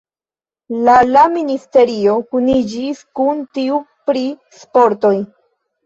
La 0.87 0.95
la 1.09 1.25
ministerio 1.33 2.17
kuniĝis 2.33 3.05
kun 3.21 3.47
tiu 3.55 3.81
pri 4.11 4.29
sportoj. 4.65 5.19